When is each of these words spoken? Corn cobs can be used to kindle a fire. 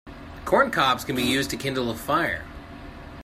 Corn 0.45 0.71
cobs 0.71 1.05
can 1.05 1.15
be 1.15 1.21
used 1.21 1.51
to 1.51 1.57
kindle 1.57 1.91
a 1.91 1.93
fire. 1.95 2.43